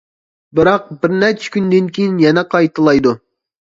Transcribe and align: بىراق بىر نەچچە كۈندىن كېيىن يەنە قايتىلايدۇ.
بىراق 0.59 0.87
بىر 1.03 1.13
نەچچە 1.25 1.53
كۈندىن 1.59 1.95
كېيىن 2.01 2.19
يەنە 2.27 2.49
قايتىلايدۇ. 2.53 3.19